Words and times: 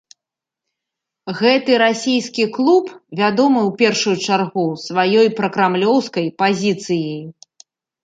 Гэты 1.41 1.71
расійскі 1.83 2.43
клуб 2.57 2.85
вядомы 3.21 3.59
ў 3.67 3.71
першую 3.83 4.17
чаргу 4.25 4.67
сваёй 4.89 5.27
пракрамлёўскай 5.39 6.27
пазіцыяй. 6.45 7.21